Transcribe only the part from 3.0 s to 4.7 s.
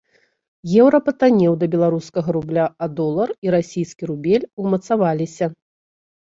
долар і расійскі рубель